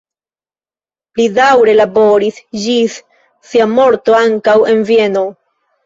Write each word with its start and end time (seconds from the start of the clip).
Li 1.19 1.25
daŭre 1.35 1.77
laboris 1.77 2.41
ĝis 2.65 2.99
sia 3.53 3.71
morto 3.79 4.21
ankaŭ 4.25 4.61
en 4.75 4.87
Vieno. 4.93 5.29